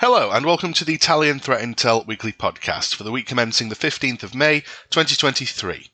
Hello, 0.00 0.30
and 0.30 0.46
welcome 0.46 0.72
to 0.72 0.84
the 0.86 0.94
Italian 0.94 1.40
Threat 1.40 1.60
Intel 1.60 2.06
weekly 2.06 2.32
podcast 2.32 2.94
for 2.94 3.04
the 3.04 3.10
week 3.10 3.26
commencing 3.26 3.68
the 3.68 3.76
15th 3.76 4.22
of 4.22 4.34
May, 4.34 4.60
2023. 4.88 5.90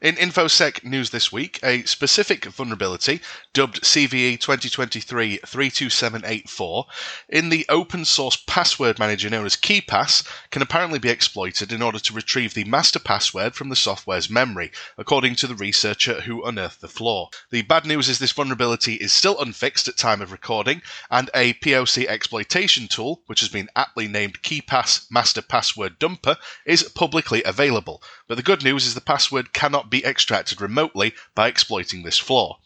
In 0.00 0.16
InfoSec 0.16 0.84
news 0.84 1.10
this 1.10 1.32
week, 1.32 1.58
a 1.62 1.82
specific 1.84 2.44
vulnerability, 2.44 3.20
dubbed 3.52 3.82
CVE 3.82 4.38
2023 4.40 5.38
32784, 5.38 6.86
in 7.28 7.48
the 7.48 7.64
open 7.68 8.04
source 8.04 8.36
password 8.46 8.98
manager 8.98 9.30
known 9.30 9.46
as 9.46 9.56
KeePass, 9.56 10.26
can 10.50 10.62
apparently 10.62 10.98
be 10.98 11.08
exploited 11.08 11.72
in 11.72 11.82
order 11.82 11.98
to 11.98 12.12
retrieve 12.12 12.54
the 12.54 12.64
master 12.64 12.98
password 12.98 13.54
from 13.54 13.68
the 13.68 13.76
software's 13.76 14.28
memory, 14.30 14.70
according 14.98 15.34
to 15.36 15.46
the 15.46 15.54
researcher 15.54 16.20
who 16.22 16.44
unearthed 16.44 16.80
the 16.80 16.88
flaw. 16.88 17.28
The 17.50 17.62
bad 17.62 17.86
news 17.86 18.08
is 18.08 18.18
this 18.18 18.32
vulnerability 18.32 18.94
is 18.94 19.12
still 19.12 19.40
unfixed 19.40 19.88
at 19.88 19.96
time 19.96 20.20
of 20.20 20.32
recording, 20.32 20.82
and 21.10 21.30
a 21.34 21.54
POC 21.54 22.06
exploitation 22.06 22.88
tool, 22.88 23.22
which 23.26 23.40
has 23.40 23.48
been 23.48 23.68
aptly 23.74 24.08
named 24.08 24.42
KeePass 24.42 25.10
Master 25.10 25.42
Password 25.42 25.98
Dumper, 25.98 26.36
is 26.66 26.82
publicly 26.82 27.42
available. 27.44 28.02
But 28.26 28.36
the 28.36 28.42
good 28.42 28.64
news 28.64 28.86
is 28.86 28.94
the 28.94 29.00
password 29.00 29.52
cannot 29.64 29.88
be 29.88 30.04
extracted 30.04 30.60
remotely 30.60 31.14
by 31.34 31.48
exploiting 31.48 32.02
this 32.02 32.18
flaw. 32.18 32.58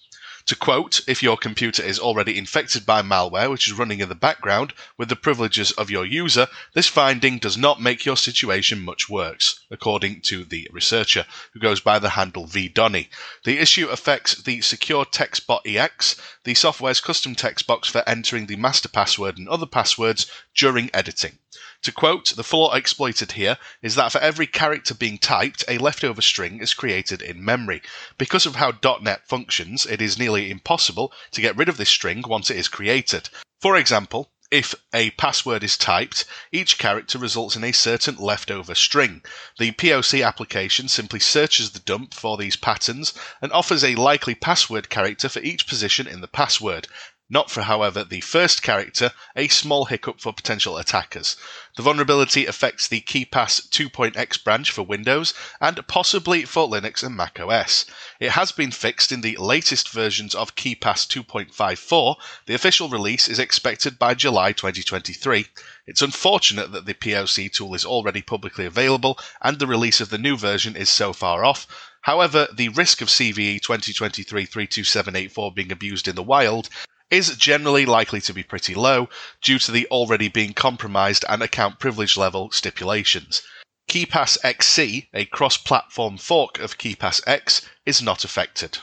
To 0.48 0.56
quote, 0.56 1.02
if 1.06 1.22
your 1.22 1.36
computer 1.36 1.82
is 1.82 1.98
already 1.98 2.38
infected 2.38 2.86
by 2.86 3.02
malware 3.02 3.50
which 3.50 3.66
is 3.68 3.74
running 3.74 4.00
in 4.00 4.08
the 4.08 4.14
background 4.14 4.72
with 4.96 5.10
the 5.10 5.14
privileges 5.14 5.72
of 5.72 5.90
your 5.90 6.06
user, 6.06 6.46
this 6.72 6.86
finding 6.86 7.36
does 7.36 7.58
not 7.58 7.82
make 7.82 8.06
your 8.06 8.16
situation 8.16 8.82
much 8.82 9.10
worse, 9.10 9.60
according 9.70 10.22
to 10.22 10.44
the 10.44 10.66
researcher, 10.72 11.26
who 11.52 11.60
goes 11.60 11.80
by 11.80 11.98
the 11.98 12.08
handle 12.08 12.46
vdohney. 12.46 13.08
The 13.44 13.58
issue 13.58 13.88
affects 13.88 14.36
the 14.36 14.60
SecureTextBoxEx, 14.60 16.18
the 16.44 16.54
software's 16.54 17.02
custom 17.02 17.34
text 17.34 17.66
box 17.66 17.86
for 17.86 18.02
entering 18.08 18.46
the 18.46 18.56
master 18.56 18.88
password 18.88 19.36
and 19.36 19.50
other 19.50 19.66
passwords 19.66 20.24
during 20.54 20.88
editing. 20.94 21.38
To 21.82 21.92
quote, 21.92 22.34
the 22.34 22.42
flaw 22.42 22.74
exploited 22.74 23.32
here 23.32 23.56
is 23.82 23.94
that 23.94 24.10
for 24.10 24.18
every 24.18 24.46
character 24.46 24.94
being 24.94 25.16
typed, 25.16 25.64
a 25.68 25.78
leftover 25.78 26.22
string 26.22 26.60
is 26.60 26.74
created 26.74 27.22
in 27.22 27.44
memory. 27.44 27.82
Because 28.16 28.46
of 28.46 28.56
how 28.56 28.72
.NET 29.00 29.28
functions, 29.28 29.86
it 29.86 30.02
is 30.02 30.18
nearly 30.18 30.37
impossible 30.38 31.12
to 31.32 31.40
get 31.40 31.56
rid 31.56 31.68
of 31.68 31.76
this 31.76 31.88
string 31.88 32.22
once 32.26 32.50
it 32.50 32.56
is 32.56 32.68
created. 32.68 33.28
For 33.60 33.76
example, 33.76 34.30
if 34.50 34.74
a 34.94 35.10
password 35.10 35.62
is 35.62 35.76
typed, 35.76 36.24
each 36.52 36.78
character 36.78 37.18
results 37.18 37.54
in 37.54 37.64
a 37.64 37.72
certain 37.72 38.16
leftover 38.16 38.74
string. 38.74 39.22
The 39.58 39.72
POC 39.72 40.26
application 40.26 40.88
simply 40.88 41.20
searches 41.20 41.72
the 41.72 41.80
dump 41.80 42.14
for 42.14 42.38
these 42.38 42.56
patterns 42.56 43.12
and 43.42 43.52
offers 43.52 43.84
a 43.84 43.94
likely 43.94 44.34
password 44.34 44.88
character 44.88 45.28
for 45.28 45.40
each 45.40 45.66
position 45.66 46.06
in 46.06 46.22
the 46.22 46.28
password 46.28 46.88
not 47.30 47.50
for, 47.50 47.62
however, 47.62 48.04
the 48.04 48.22
first 48.22 48.62
character, 48.62 49.12
a 49.36 49.48
small 49.48 49.84
hiccup 49.84 50.18
for 50.18 50.32
potential 50.32 50.78
attackers. 50.78 51.36
The 51.76 51.82
vulnerability 51.82 52.46
affects 52.46 52.88
the 52.88 53.02
KeePass 53.02 53.68
2.x 53.68 54.38
branch 54.38 54.70
for 54.70 54.82
Windows 54.82 55.34
and 55.60 55.86
possibly 55.86 56.46
for 56.46 56.66
Linux 56.66 57.02
and 57.02 57.14
Mac 57.14 57.38
OS. 57.38 57.84
It 58.18 58.30
has 58.30 58.50
been 58.50 58.70
fixed 58.70 59.12
in 59.12 59.20
the 59.20 59.36
latest 59.36 59.90
versions 59.90 60.34
of 60.34 60.54
KeePass 60.54 61.06
2.54. 61.06 62.16
The 62.46 62.54
official 62.54 62.88
release 62.88 63.28
is 63.28 63.38
expected 63.38 63.98
by 63.98 64.14
July 64.14 64.52
2023. 64.52 65.48
It's 65.86 66.02
unfortunate 66.02 66.72
that 66.72 66.86
the 66.86 66.94
POC 66.94 67.52
tool 67.52 67.74
is 67.74 67.84
already 67.84 68.22
publicly 68.22 68.64
available 68.64 69.18
and 69.42 69.58
the 69.58 69.66
release 69.66 70.00
of 70.00 70.08
the 70.08 70.18
new 70.18 70.38
version 70.38 70.76
is 70.76 70.88
so 70.88 71.12
far 71.12 71.44
off. 71.44 71.66
However, 72.02 72.48
the 72.54 72.70
risk 72.70 73.02
of 73.02 73.08
CVE 73.08 73.60
2023 73.60 74.46
32784 74.46 75.52
being 75.52 75.70
abused 75.70 76.08
in 76.08 76.14
the 76.14 76.22
wild 76.22 76.70
is 77.10 77.36
generally 77.36 77.86
likely 77.86 78.20
to 78.20 78.32
be 78.32 78.42
pretty 78.42 78.74
low 78.74 79.08
due 79.42 79.58
to 79.58 79.72
the 79.72 79.86
already 79.88 80.28
being 80.28 80.52
compromised 80.52 81.24
and 81.28 81.42
account 81.42 81.78
privilege 81.78 82.16
level 82.16 82.50
stipulations. 82.50 83.42
KeePass 83.88 84.36
XC, 84.44 85.08
a 85.14 85.24
cross 85.24 85.56
platform 85.56 86.18
fork 86.18 86.58
of 86.58 86.76
KeePass 86.76 87.22
X, 87.26 87.62
is 87.86 88.02
not 88.02 88.24
affected. 88.24 88.78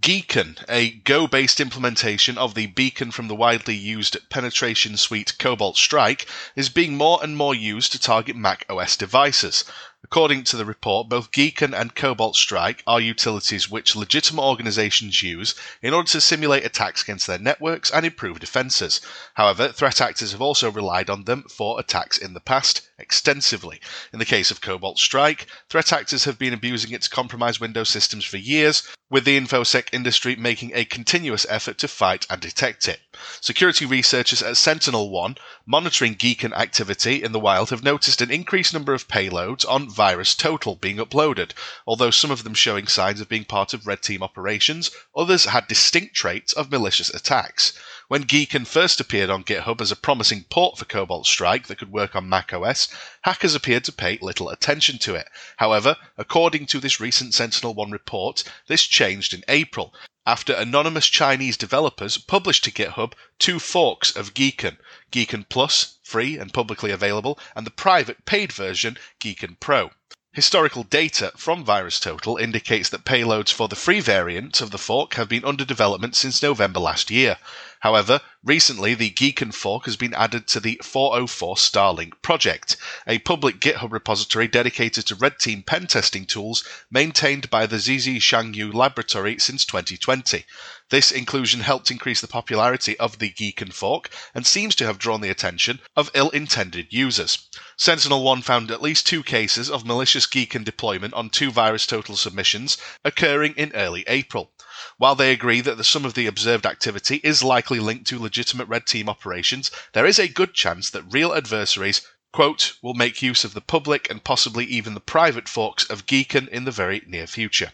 Geacon, 0.00 0.64
a 0.68 0.90
Go 0.90 1.26
based 1.26 1.60
implementation 1.60 2.38
of 2.38 2.54
the 2.54 2.66
beacon 2.66 3.10
from 3.10 3.28
the 3.28 3.34
widely 3.34 3.76
used 3.76 4.16
penetration 4.30 4.96
suite 4.96 5.38
Cobalt 5.38 5.76
Strike, 5.76 6.26
is 6.56 6.68
being 6.70 6.96
more 6.96 7.22
and 7.22 7.36
more 7.36 7.54
used 7.54 7.92
to 7.92 7.98
target 7.98 8.34
Mac 8.34 8.64
OS 8.68 8.96
devices. 8.96 9.64
According 10.04 10.44
to 10.44 10.58
the 10.58 10.66
report, 10.66 11.08
both 11.08 11.32
Geacon 11.32 11.72
and 11.72 11.94
Cobalt 11.94 12.36
Strike 12.36 12.82
are 12.86 13.00
utilities 13.00 13.70
which 13.70 13.96
legitimate 13.96 14.42
organizations 14.42 15.22
use 15.22 15.54
in 15.80 15.94
order 15.94 16.08
to 16.10 16.20
simulate 16.20 16.64
attacks 16.64 17.02
against 17.02 17.26
their 17.26 17.38
networks 17.38 17.90
and 17.90 18.04
improve 18.04 18.38
defenses. 18.38 19.00
However, 19.32 19.72
threat 19.72 20.02
actors 20.02 20.32
have 20.32 20.42
also 20.42 20.70
relied 20.70 21.08
on 21.08 21.24
them 21.24 21.44
for 21.48 21.80
attacks 21.80 22.18
in 22.18 22.34
the 22.34 22.40
past 22.40 22.82
extensively. 22.98 23.80
In 24.12 24.18
the 24.18 24.24
case 24.24 24.50
of 24.50 24.60
Cobalt 24.60 24.98
Strike, 24.98 25.46
threat 25.70 25.92
actors 25.92 26.24
have 26.24 26.38
been 26.38 26.52
abusing 26.52 26.92
it 26.92 27.02
to 27.02 27.10
compromise 27.10 27.58
Windows 27.58 27.88
systems 27.88 28.24
for 28.24 28.36
years, 28.36 28.82
with 29.10 29.24
the 29.24 29.38
InfoSec 29.38 29.88
industry 29.92 30.34
making 30.36 30.72
a 30.74 30.84
continuous 30.84 31.46
effort 31.48 31.78
to 31.78 31.88
fight 31.88 32.26
and 32.30 32.40
detect 32.40 32.88
it. 32.88 33.00
Security 33.40 33.86
researchers 33.86 34.42
at 34.42 34.54
SentinelOne, 34.54 35.36
monitoring 35.66 36.14
Geacon 36.14 36.52
activity 36.52 37.22
in 37.22 37.32
the 37.32 37.40
wild, 37.40 37.70
have 37.70 37.84
noticed 37.84 38.20
an 38.20 38.30
increased 38.30 38.72
number 38.72 38.92
of 38.92 39.08
payloads 39.08 39.64
on 39.68 39.88
VirusTotal 39.94 40.80
being 40.80 40.96
uploaded, 40.96 41.52
although 41.86 42.10
some 42.10 42.30
of 42.30 42.42
them 42.42 42.54
showing 42.54 42.86
signs 42.86 43.20
of 43.20 43.28
being 43.28 43.44
part 43.44 43.72
of 43.72 43.86
red 43.86 44.02
team 44.02 44.22
operations, 44.22 44.90
others 45.16 45.44
had 45.44 45.68
distinct 45.68 46.14
traits 46.16 46.52
of 46.52 46.70
malicious 46.70 47.10
attacks. 47.10 47.72
When 48.08 48.24
Geacon 48.24 48.66
first 48.66 49.00
appeared 49.00 49.30
on 49.30 49.44
GitHub 49.44 49.80
as 49.80 49.90
a 49.90 49.96
promising 49.96 50.44
port 50.50 50.76
for 50.78 50.84
Cobalt 50.84 51.26
Strike 51.26 51.68
that 51.68 51.78
could 51.78 51.92
work 51.92 52.14
on 52.14 52.28
macOS, 52.28 52.88
hackers 53.22 53.54
appeared 53.54 53.84
to 53.84 53.92
pay 53.92 54.18
little 54.20 54.50
attention 54.50 54.98
to 54.98 55.14
it. 55.14 55.28
However, 55.56 55.96
according 56.18 56.66
to 56.66 56.80
this 56.80 57.00
recent 57.00 57.32
SentinelOne 57.32 57.92
report, 57.92 58.44
this 58.66 58.82
changed 58.82 59.32
in 59.32 59.44
April, 59.48 59.94
after 60.26 60.54
anonymous 60.54 61.06
Chinese 61.06 61.56
developers 61.56 62.16
published 62.16 62.64
to 62.64 62.70
GitHub 62.70 63.12
two 63.38 63.58
forks 63.58 64.10
of 64.16 64.32
Geacon, 64.32 64.78
Geacon 65.12 65.44
Plus, 65.48 65.98
free 66.02 66.38
and 66.38 66.52
publicly 66.52 66.90
available, 66.90 67.38
and 67.54 67.66
the 67.66 67.70
private 67.70 68.24
paid 68.24 68.50
version, 68.50 68.96
Geacon 69.20 69.60
Pro. 69.60 69.90
Historical 70.32 70.82
data 70.82 71.30
from 71.36 71.64
VirusTotal 71.64 72.40
indicates 72.40 72.88
that 72.88 73.04
payloads 73.04 73.52
for 73.52 73.68
the 73.68 73.76
free 73.76 74.00
variant 74.00 74.60
of 74.60 74.70
the 74.72 74.78
fork 74.78 75.14
have 75.14 75.28
been 75.28 75.44
under 75.44 75.64
development 75.64 76.16
since 76.16 76.42
November 76.42 76.80
last 76.80 77.10
year. 77.10 77.38
However, 77.84 78.22
recently 78.42 78.94
the 78.94 79.10
Geacon 79.10 79.52
fork 79.52 79.84
has 79.84 79.94
been 79.94 80.14
added 80.14 80.46
to 80.46 80.58
the 80.58 80.80
404 80.82 81.56
Starlink 81.56 82.12
project, 82.22 82.78
a 83.06 83.18
public 83.18 83.60
GitHub 83.60 83.92
repository 83.92 84.48
dedicated 84.48 85.06
to 85.06 85.14
red 85.14 85.38
team 85.38 85.62
pen 85.62 85.86
testing 85.86 86.24
tools 86.24 86.64
maintained 86.90 87.50
by 87.50 87.66
the 87.66 87.76
ZhiZhi 87.76 88.22
Chuangyu 88.22 88.72
Laboratory 88.72 89.38
since 89.38 89.66
2020. 89.66 90.46
This 90.88 91.12
inclusion 91.12 91.60
helped 91.60 91.90
increase 91.90 92.22
the 92.22 92.26
popularity 92.26 92.98
of 92.98 93.18
the 93.18 93.28
Geacon 93.28 93.70
fork 93.70 94.08
and 94.34 94.46
seems 94.46 94.74
to 94.76 94.86
have 94.86 94.98
drawn 94.98 95.20
the 95.20 95.28
attention 95.28 95.80
of 95.94 96.10
ill 96.14 96.30
intended 96.30 96.86
users. 96.90 97.50
SentinelOne 97.76 98.42
found 98.42 98.70
at 98.70 98.80
least 98.80 99.06
two 99.06 99.22
cases 99.22 99.68
of 99.68 99.84
malicious 99.84 100.26
Geacon 100.26 100.64
deployment 100.64 101.12
on 101.12 101.28
two 101.28 101.52
VirusTotal 101.52 102.16
submissions 102.16 102.78
occurring 103.04 103.52
in 103.58 103.72
early 103.74 104.04
April. 104.06 104.52
While 104.96 105.16
they 105.16 105.32
agree 105.32 105.60
that 105.60 105.76
the 105.76 105.82
sum 105.82 106.04
of 106.04 106.14
the 106.14 106.26
observed 106.26 106.66
activity 106.66 107.20
is 107.24 107.42
likely 107.42 107.73
linked 107.80 108.06
to 108.08 108.18
legitimate 108.18 108.68
red 108.68 108.86
team 108.86 109.08
operations, 109.08 109.70
there 109.92 110.06
is 110.06 110.18
a 110.18 110.28
good 110.28 110.54
chance 110.54 110.90
that 110.90 111.02
real 111.10 111.32
adversaries 111.32 112.02
quote, 112.34 112.72
will 112.82 112.94
make 112.94 113.22
use 113.22 113.44
of 113.44 113.54
the 113.54 113.60
public 113.60 114.10
and 114.10 114.24
possibly 114.24 114.64
even 114.64 114.92
the 114.94 114.98
private 114.98 115.48
forks 115.48 115.88
of 115.88 116.04
Geacon 116.04 116.48
in 116.48 116.64
the 116.64 116.72
very 116.72 117.00
near 117.06 117.28
future. 117.28 117.70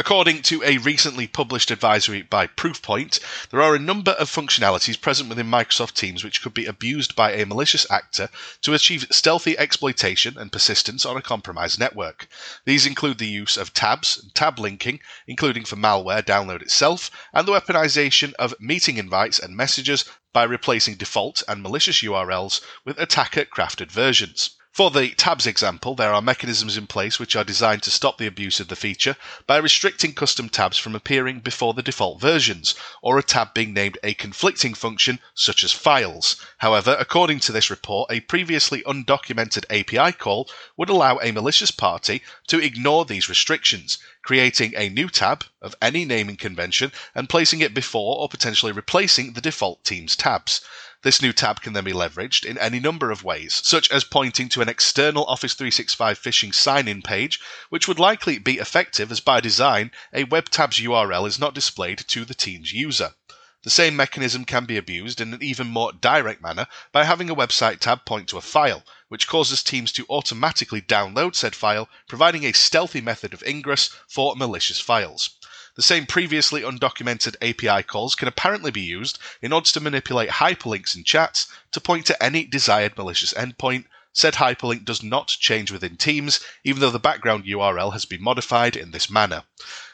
According 0.00 0.40
to 0.44 0.62
a 0.64 0.78
recently 0.78 1.26
published 1.26 1.70
advisory 1.70 2.22
by 2.22 2.46
Proofpoint, 2.46 3.20
there 3.50 3.60
are 3.60 3.74
a 3.74 3.78
number 3.78 4.12
of 4.12 4.30
functionalities 4.30 4.98
present 4.98 5.28
within 5.28 5.50
Microsoft 5.50 5.92
Teams 5.92 6.24
which 6.24 6.40
could 6.40 6.54
be 6.54 6.64
abused 6.64 7.14
by 7.14 7.32
a 7.32 7.44
malicious 7.44 7.86
actor 7.90 8.30
to 8.62 8.72
achieve 8.72 9.06
stealthy 9.10 9.58
exploitation 9.58 10.38
and 10.38 10.50
persistence 10.50 11.04
on 11.04 11.18
a 11.18 11.22
compromised 11.22 11.78
network. 11.78 12.28
These 12.64 12.86
include 12.86 13.18
the 13.18 13.26
use 13.26 13.58
of 13.58 13.74
tabs 13.74 14.16
and 14.16 14.34
tab 14.34 14.58
linking, 14.58 15.00
including 15.26 15.66
for 15.66 15.76
malware 15.76 16.22
download 16.22 16.62
itself, 16.62 17.10
and 17.34 17.46
the 17.46 17.52
weaponization 17.52 18.32
of 18.38 18.54
meeting 18.58 18.96
invites 18.96 19.38
and 19.38 19.54
messages 19.54 20.06
by 20.32 20.44
replacing 20.44 20.94
default 20.94 21.42
and 21.46 21.62
malicious 21.62 22.00
URLs 22.00 22.62
with 22.86 22.98
attacker 22.98 23.44
crafted 23.44 23.90
versions. 23.90 24.52
For 24.72 24.92
the 24.92 25.08
tabs 25.10 25.48
example, 25.48 25.96
there 25.96 26.14
are 26.14 26.22
mechanisms 26.22 26.76
in 26.76 26.86
place 26.86 27.18
which 27.18 27.34
are 27.34 27.42
designed 27.42 27.82
to 27.82 27.90
stop 27.90 28.18
the 28.18 28.28
abuse 28.28 28.60
of 28.60 28.68
the 28.68 28.76
feature 28.76 29.16
by 29.44 29.56
restricting 29.56 30.14
custom 30.14 30.48
tabs 30.48 30.78
from 30.78 30.94
appearing 30.94 31.40
before 31.40 31.74
the 31.74 31.82
default 31.82 32.20
versions, 32.20 32.76
or 33.02 33.18
a 33.18 33.22
tab 33.24 33.52
being 33.52 33.74
named 33.74 33.98
a 34.04 34.14
conflicting 34.14 34.74
function 34.74 35.18
such 35.34 35.64
as 35.64 35.72
files. 35.72 36.36
However, 36.58 36.96
according 37.00 37.40
to 37.40 37.52
this 37.52 37.68
report, 37.68 38.12
a 38.12 38.20
previously 38.20 38.82
undocumented 38.84 39.64
API 39.70 40.12
call 40.16 40.48
would 40.76 40.88
allow 40.88 41.18
a 41.18 41.32
malicious 41.32 41.72
party 41.72 42.22
to 42.46 42.62
ignore 42.62 43.04
these 43.04 43.28
restrictions, 43.28 43.98
creating 44.22 44.74
a 44.76 44.88
new 44.88 45.08
tab 45.08 45.44
of 45.60 45.74
any 45.82 46.04
naming 46.04 46.36
convention 46.36 46.92
and 47.12 47.28
placing 47.28 47.60
it 47.60 47.74
before 47.74 48.18
or 48.18 48.28
potentially 48.28 48.70
replacing 48.70 49.32
the 49.32 49.40
default 49.40 49.82
team's 49.82 50.14
tabs. 50.14 50.60
This 51.02 51.22
new 51.22 51.32
tab 51.32 51.62
can 51.62 51.72
then 51.72 51.84
be 51.84 51.94
leveraged 51.94 52.44
in 52.44 52.58
any 52.58 52.78
number 52.78 53.10
of 53.10 53.24
ways, 53.24 53.62
such 53.64 53.90
as 53.90 54.04
pointing 54.04 54.50
to 54.50 54.60
an 54.60 54.68
external 54.68 55.24
Office 55.24 55.54
365 55.54 56.20
phishing 56.20 56.54
sign 56.54 56.88
in 56.88 57.00
page, 57.00 57.40
which 57.70 57.88
would 57.88 57.98
likely 57.98 58.38
be 58.38 58.58
effective 58.58 59.10
as 59.10 59.18
by 59.18 59.40
design 59.40 59.92
a 60.12 60.24
web 60.24 60.50
tab's 60.50 60.78
URL 60.78 61.26
is 61.26 61.38
not 61.38 61.54
displayed 61.54 62.04
to 62.08 62.26
the 62.26 62.34
team's 62.34 62.74
user. 62.74 63.14
The 63.62 63.70
same 63.70 63.96
mechanism 63.96 64.44
can 64.44 64.66
be 64.66 64.76
abused 64.76 65.22
in 65.22 65.32
an 65.32 65.42
even 65.42 65.68
more 65.68 65.92
direct 65.92 66.42
manner 66.42 66.66
by 66.92 67.04
having 67.04 67.30
a 67.30 67.34
website 67.34 67.80
tab 67.80 68.04
point 68.04 68.28
to 68.28 68.36
a 68.36 68.42
file, 68.42 68.84
which 69.08 69.26
causes 69.26 69.62
teams 69.62 69.92
to 69.92 70.06
automatically 70.10 70.82
download 70.82 71.34
said 71.34 71.56
file, 71.56 71.88
providing 72.08 72.44
a 72.44 72.52
stealthy 72.52 73.00
method 73.00 73.32
of 73.32 73.42
ingress 73.44 73.88
for 74.06 74.36
malicious 74.36 74.80
files. 74.80 75.30
The 75.76 75.82
same 75.82 76.04
previously 76.04 76.62
undocumented 76.62 77.36
API 77.40 77.84
calls 77.84 78.16
can 78.16 78.26
apparently 78.26 78.72
be 78.72 78.80
used 78.80 79.20
in 79.40 79.52
order 79.52 79.70
to 79.70 79.80
manipulate 79.80 80.30
hyperlinks 80.30 80.96
in 80.96 81.04
chats 81.04 81.46
to 81.70 81.80
point 81.80 82.06
to 82.06 82.20
any 82.20 82.44
desired 82.44 82.98
malicious 82.98 83.32
endpoint. 83.34 83.84
Said 84.12 84.34
hyperlink 84.34 84.84
does 84.84 85.04
not 85.04 85.28
change 85.28 85.70
within 85.70 85.96
Teams, 85.96 86.40
even 86.64 86.80
though 86.80 86.90
the 86.90 86.98
background 86.98 87.44
URL 87.44 87.92
has 87.92 88.04
been 88.04 88.20
modified 88.20 88.74
in 88.74 88.90
this 88.90 89.08
manner. 89.08 89.44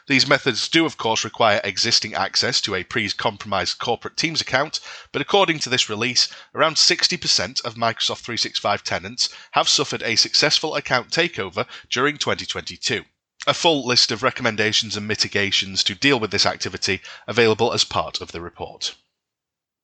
These 0.07 0.25
methods 0.25 0.67
do, 0.67 0.83
of 0.83 0.97
course, 0.97 1.23
require 1.23 1.61
existing 1.63 2.15
access 2.15 2.59
to 2.61 2.73
a 2.73 2.83
pre 2.83 3.07
compromised 3.11 3.77
corporate 3.77 4.17
Teams 4.17 4.41
account, 4.41 4.79
but 5.11 5.21
according 5.21 5.59
to 5.59 5.69
this 5.69 5.89
release, 5.89 6.27
around 6.55 6.77
60% 6.77 7.63
of 7.63 7.75
Microsoft 7.75 8.21
365 8.21 8.83
tenants 8.83 9.29
have 9.51 9.69
suffered 9.69 10.01
a 10.01 10.15
successful 10.15 10.75
account 10.75 11.11
takeover 11.11 11.67
during 11.91 12.17
2022. 12.17 13.05
A 13.47 13.53
full 13.53 13.87
list 13.87 14.11
of 14.11 14.23
recommendations 14.23 14.97
and 14.97 15.07
mitigations 15.07 15.81
to 15.85 15.95
deal 15.95 16.19
with 16.19 16.31
this 16.31 16.45
activity 16.45 17.01
available 17.27 17.71
as 17.71 17.85
part 17.85 18.19
of 18.19 18.33
the 18.33 18.41
report. 18.41 18.93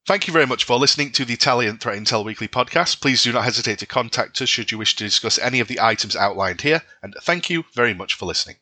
Thank 0.05 0.27
you 0.27 0.33
very 0.33 0.45
much 0.45 0.65
for 0.65 0.75
listening 0.75 1.13
to 1.13 1.23
the 1.23 1.33
Italian 1.33 1.77
Threat 1.77 1.97
Intel 1.97 2.25
Weekly 2.25 2.49
podcast. 2.49 2.99
Please 2.99 3.23
do 3.23 3.31
not 3.31 3.45
hesitate 3.45 3.79
to 3.79 3.85
contact 3.85 4.41
us 4.41 4.49
should 4.49 4.69
you 4.69 4.77
wish 4.77 4.97
to 4.97 5.05
discuss 5.05 5.39
any 5.39 5.61
of 5.61 5.69
the 5.69 5.79
items 5.79 6.13
outlined 6.13 6.59
here, 6.59 6.81
and 7.01 7.15
thank 7.21 7.49
you 7.49 7.63
very 7.73 7.93
much 7.93 8.15
for 8.15 8.25
listening. 8.25 8.57